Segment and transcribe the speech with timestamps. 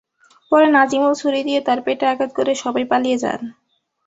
[0.51, 3.41] পরে নাজিমুল ছুরি দিয়ে তাঁর পেটে আঘাত করে সবাই পালিয়ে যান।